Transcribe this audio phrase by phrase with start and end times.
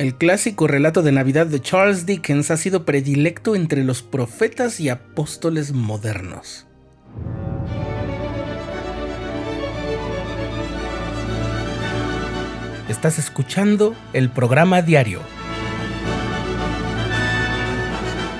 [0.00, 4.88] el clásico relato de Navidad de Charles Dickens ha sido predilecto entre los profetas y
[4.88, 6.66] apóstoles modernos.
[12.88, 15.20] Estás escuchando el programa diario,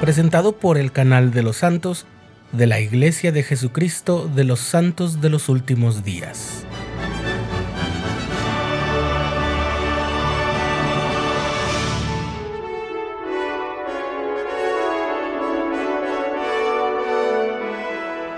[0.00, 2.06] presentado por el canal de los santos
[2.52, 6.64] de la Iglesia de Jesucristo de los Santos de los Últimos Días.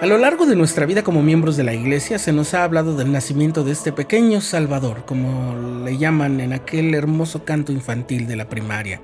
[0.02, 2.96] A lo largo de nuestra vida como miembros de la Iglesia se nos ha hablado
[2.96, 8.34] del nacimiento de este pequeño Salvador, como le llaman en aquel hermoso canto infantil de
[8.34, 9.00] la primaria,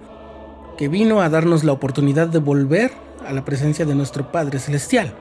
[0.76, 2.90] que vino a darnos la oportunidad de volver
[3.24, 5.14] a la presencia de nuestro Padre Celestial.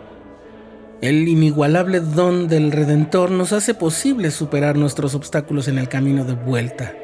[1.01, 6.33] El inigualable don del Redentor nos hace posible superar nuestros obstáculos en el camino de
[6.33, 6.95] vuelta.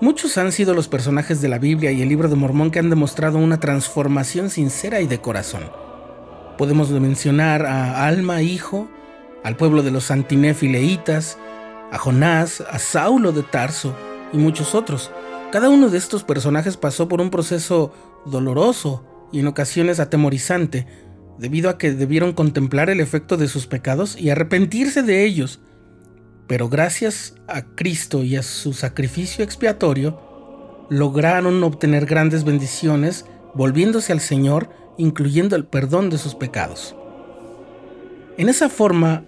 [0.00, 2.90] Muchos han sido los personajes de la Biblia y el libro de Mormón que han
[2.90, 5.62] demostrado una transformación sincera y de corazón
[6.56, 8.88] Podemos mencionar a Alma, hijo,
[9.42, 11.36] al pueblo de los antinefileitas,
[11.90, 13.94] a Jonás, a Saulo de Tarso
[14.32, 15.10] y muchos otros.
[15.50, 17.92] Cada uno de estos personajes pasó por un proceso
[18.24, 20.86] doloroso y en ocasiones atemorizante,
[21.38, 25.60] debido a que debieron contemplar el efecto de sus pecados y arrepentirse de ellos.
[26.46, 30.20] Pero gracias a Cristo y a su sacrificio expiatorio,
[30.88, 36.94] lograron obtener grandes bendiciones, volviéndose al Señor incluyendo el perdón de sus pecados.
[38.36, 39.24] En esa forma,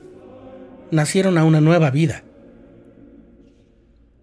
[0.91, 2.23] nacieron a una nueva vida.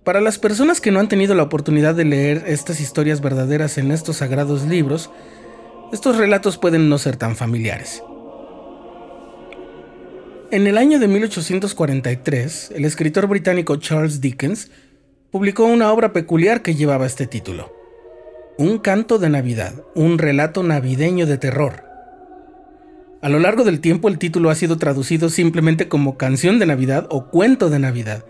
[0.04, 3.92] Para las personas que no han tenido la oportunidad de leer estas historias verdaderas en
[3.92, 5.10] estos sagrados libros,
[5.94, 8.04] estos relatos pueden no ser tan familiares.
[10.52, 14.70] En el año de 1843, el escritor británico Charles Dickens
[15.32, 17.74] publicó una obra peculiar que llevaba este título,
[18.58, 21.84] un canto de Navidad, un relato navideño de terror.
[23.22, 27.08] A lo largo del tiempo el título ha sido traducido simplemente como canción de Navidad
[27.10, 28.26] o cuento de Navidad,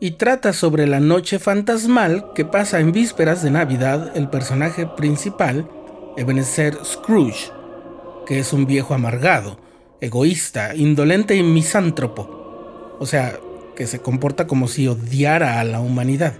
[0.00, 5.68] y trata sobre la noche fantasmal que pasa en vísperas de Navidad el personaje principal,
[6.16, 7.50] Ebenezer Scrooge,
[8.26, 9.58] que es un viejo amargado,
[10.00, 13.38] egoísta, indolente y misántropo, o sea,
[13.74, 16.34] que se comporta como si odiara a la humanidad.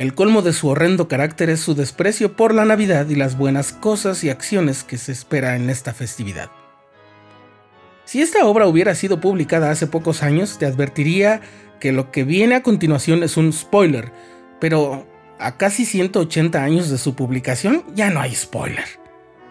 [0.00, 3.74] El colmo de su horrendo carácter es su desprecio por la Navidad y las buenas
[3.74, 6.50] cosas y acciones que se espera en esta festividad.
[8.06, 11.42] Si esta obra hubiera sido publicada hace pocos años, te advertiría
[11.80, 14.10] que lo que viene a continuación es un spoiler,
[14.58, 15.06] pero
[15.38, 18.86] a casi 180 años de su publicación ya no hay spoiler.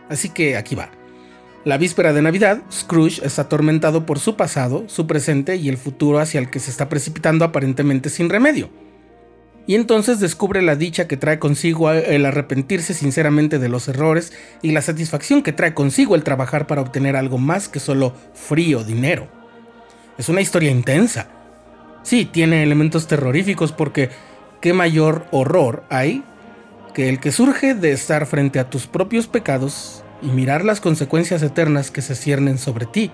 [0.10, 0.90] Así que aquí va.
[1.64, 6.18] La víspera de Navidad, Scrooge es atormentado por su pasado, su presente y el futuro
[6.18, 8.72] hacia el que se está precipitando aparentemente sin remedio
[9.70, 14.72] y entonces descubre la dicha que trae consigo el arrepentirse sinceramente de los errores y
[14.72, 19.28] la satisfacción que trae consigo el trabajar para obtener algo más que solo frío dinero.
[20.18, 21.28] Es una historia intensa.
[22.02, 24.10] Sí, tiene elementos terroríficos porque
[24.60, 26.24] qué mayor horror hay
[26.96, 31.44] que el que surge de estar frente a tus propios pecados y mirar las consecuencias
[31.44, 33.12] eternas que se ciernen sobre ti.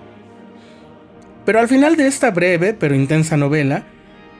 [1.44, 3.84] Pero al final de esta breve pero intensa novela,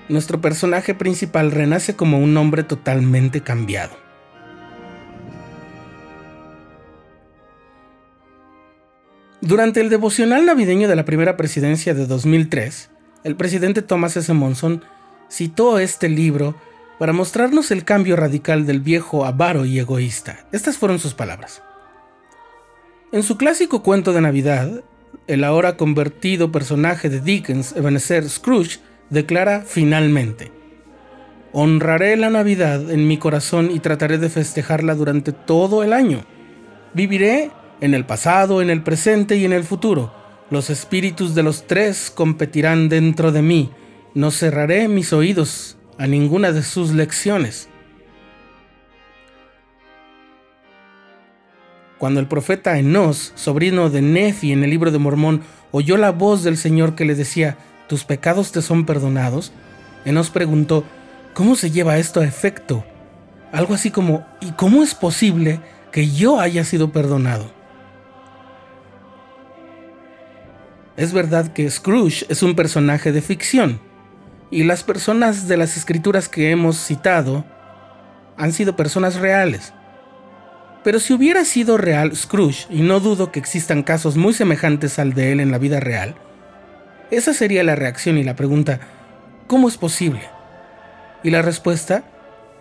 [0.09, 3.97] nuestro personaje principal renace como un hombre totalmente cambiado.
[9.41, 12.91] Durante el devocional navideño de la primera presidencia de 2003,
[13.23, 14.33] el presidente Thomas S.
[14.33, 14.83] Monson
[15.31, 16.57] citó este libro
[16.99, 20.47] para mostrarnos el cambio radical del viejo avaro y egoísta.
[20.53, 21.63] Estas fueron sus palabras.
[23.13, 24.83] En su clásico cuento de Navidad,
[25.27, 28.81] el ahora convertido personaje de Dickens, Ebenezer Scrooge,
[29.11, 30.53] declara finalmente,
[31.53, 36.25] honraré la Navidad en mi corazón y trataré de festejarla durante todo el año.
[36.95, 37.51] Viviré
[37.81, 40.13] en el pasado, en el presente y en el futuro.
[40.51, 43.71] Los espíritus de los tres competirán dentro de mí.
[44.15, 47.69] No cerraré mis oídos a ninguna de sus lecciones.
[51.99, 55.43] Cuando el profeta Enos, sobrino de Nefi en el libro de Mormón,
[55.73, 57.57] oyó la voz del Señor que le decía,
[57.89, 59.53] tus pecados te son perdonados,
[60.05, 60.85] nos preguntó,
[61.35, 62.85] ¿cómo se lleva esto a efecto?
[63.53, 65.61] Algo así como, ¿y cómo es posible
[65.93, 67.51] que yo haya sido perdonado?
[70.97, 73.81] Es verdad que Scrooge es un personaje de ficción,
[74.51, 77.45] y las personas de las escrituras que hemos citado
[78.37, 79.73] han sido personas reales.
[80.85, 85.15] Pero si hubiera sido real Scrooge, y no dudo que existan casos muy semejantes al
[85.15, 86.15] de él en la vida real,
[87.11, 88.81] esa sería la reacción y la pregunta,
[89.47, 90.23] ¿cómo es posible?
[91.23, 92.05] Y la respuesta,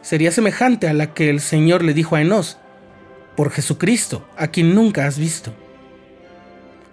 [0.02, 2.60] sería semejante a la que el Señor le dijo a Enos,
[3.36, 5.52] por Jesucristo, a quien nunca has visto.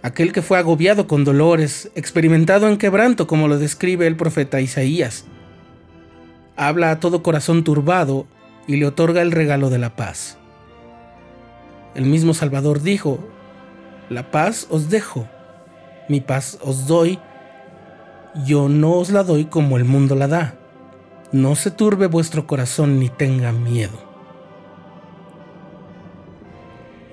[0.01, 5.27] Aquel que fue agobiado con dolores, experimentado en quebranto, como lo describe el profeta Isaías.
[6.57, 8.27] Habla a todo corazón turbado
[8.67, 10.39] y le otorga el regalo de la paz.
[11.95, 13.19] El mismo Salvador dijo,
[14.09, 15.29] La paz os dejo,
[16.09, 17.19] mi paz os doy,
[18.47, 20.55] yo no os la doy como el mundo la da.
[21.33, 24.13] No se turbe vuestro corazón ni tenga miedo.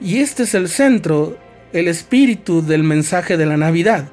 [0.02, 1.38] Y este es el centro,
[1.74, 4.10] el espíritu del mensaje de la Navidad.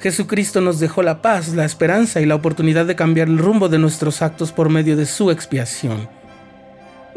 [0.00, 3.78] Jesucristo nos dejó la paz, la esperanza y la oportunidad de cambiar el rumbo de
[3.78, 6.08] nuestros actos por medio de su expiación.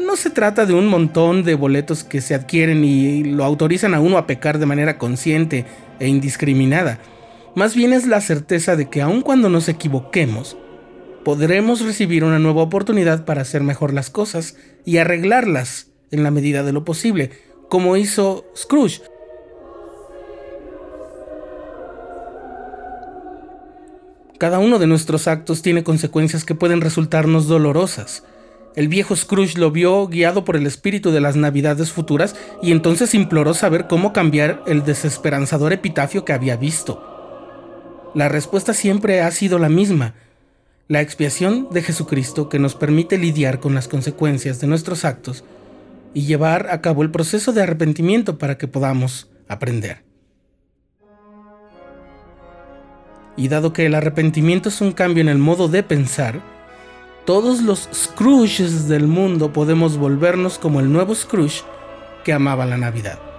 [0.00, 4.00] No se trata de un montón de boletos que se adquieren y lo autorizan a
[4.00, 5.64] uno a pecar de manera consciente
[6.00, 6.98] e indiscriminada.
[7.54, 10.56] Más bien es la certeza de que aun cuando nos equivoquemos,
[11.22, 14.56] podremos recibir una nueva oportunidad para hacer mejor las cosas
[14.86, 17.30] y arreglarlas en la medida de lo posible,
[17.68, 19.02] como hizo Scrooge.
[24.38, 28.24] Cada uno de nuestros actos tiene consecuencias que pueden resultarnos dolorosas.
[28.74, 33.14] El viejo Scrooge lo vio guiado por el espíritu de las navidades futuras y entonces
[33.14, 37.11] imploró saber cómo cambiar el desesperanzador epitafio que había visto.
[38.14, 40.14] La respuesta siempre ha sido la misma,
[40.86, 45.44] la expiación de Jesucristo que nos permite lidiar con las consecuencias de nuestros actos
[46.12, 50.04] y llevar a cabo el proceso de arrepentimiento para que podamos aprender.
[53.34, 56.42] Y dado que el arrepentimiento es un cambio en el modo de pensar,
[57.24, 61.62] todos los Scrooges del mundo podemos volvernos como el nuevo Scrooge
[62.24, 63.31] que amaba la Navidad.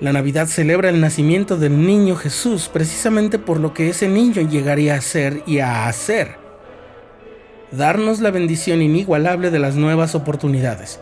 [0.00, 4.94] La Navidad celebra el nacimiento del niño Jesús precisamente por lo que ese niño llegaría
[4.94, 6.36] a ser y a hacer.
[7.70, 11.00] Darnos la bendición inigualable de las nuevas oportunidades,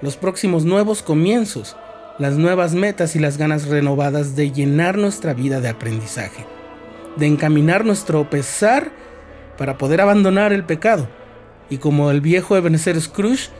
[0.00, 1.76] los próximos nuevos comienzos,
[2.20, 6.46] las nuevas metas y las ganas renovadas de llenar nuestra vida de aprendizaje,
[7.16, 8.92] de encaminar nuestro pesar
[9.58, 11.08] para poder abandonar el pecado
[11.68, 13.50] y como el viejo Ebenezer Scrooge,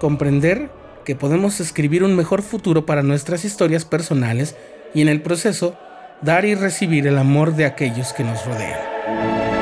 [0.00, 0.70] comprender
[1.04, 4.56] que podemos escribir un mejor futuro para nuestras historias personales
[4.94, 5.76] y en el proceso
[6.22, 9.53] dar y recibir el amor de aquellos que nos rodean.